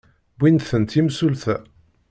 [0.37, 1.55] Wwin-tent yimsulta.